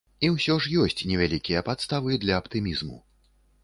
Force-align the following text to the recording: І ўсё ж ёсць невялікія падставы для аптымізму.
І 0.27 0.29
ўсё 0.35 0.55
ж 0.63 0.81
ёсць 0.85 1.03
невялікія 1.13 1.63
падставы 1.69 2.21
для 2.25 2.43
аптымізму. 2.45 2.97